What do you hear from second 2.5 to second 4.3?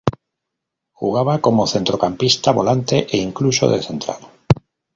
volante e incluso de central.